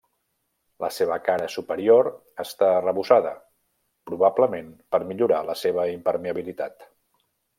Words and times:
La 0.83 0.87
seva 0.93 1.17
cara 1.27 1.49
superior 1.55 2.09
està 2.45 2.69
arrebossada, 2.77 3.35
probablement 4.11 4.73
per 4.95 5.01
millorar 5.11 5.45
la 5.51 5.59
seva 5.65 5.87
impermeabilitat. 5.93 6.89